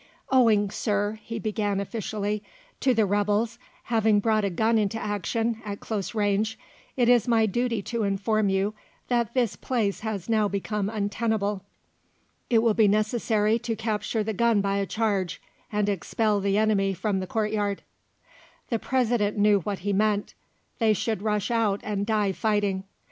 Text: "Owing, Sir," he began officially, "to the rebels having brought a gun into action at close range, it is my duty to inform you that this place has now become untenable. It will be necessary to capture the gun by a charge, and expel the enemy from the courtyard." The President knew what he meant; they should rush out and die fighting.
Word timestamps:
"Owing, 0.31 0.71
Sir," 0.71 1.19
he 1.21 1.37
began 1.37 1.79
officially, 1.79 2.41
"to 2.79 2.95
the 2.95 3.05
rebels 3.05 3.59
having 3.83 4.19
brought 4.19 4.43
a 4.43 4.49
gun 4.49 4.79
into 4.79 4.99
action 4.99 5.61
at 5.63 5.79
close 5.79 6.15
range, 6.15 6.57
it 6.97 7.07
is 7.07 7.27
my 7.27 7.45
duty 7.45 7.83
to 7.83 8.01
inform 8.01 8.49
you 8.49 8.73
that 9.09 9.35
this 9.35 9.55
place 9.55 9.99
has 9.99 10.27
now 10.27 10.47
become 10.47 10.89
untenable. 10.89 11.61
It 12.49 12.63
will 12.63 12.73
be 12.73 12.87
necessary 12.87 13.59
to 13.59 13.75
capture 13.75 14.23
the 14.23 14.33
gun 14.33 14.59
by 14.59 14.77
a 14.77 14.87
charge, 14.87 15.39
and 15.71 15.87
expel 15.87 16.39
the 16.39 16.57
enemy 16.57 16.95
from 16.95 17.19
the 17.19 17.27
courtyard." 17.27 17.83
The 18.69 18.79
President 18.79 19.37
knew 19.37 19.59
what 19.59 19.79
he 19.85 19.93
meant; 19.93 20.33
they 20.79 20.93
should 20.93 21.21
rush 21.21 21.51
out 21.51 21.79
and 21.83 22.07
die 22.07 22.31
fighting. 22.31 22.85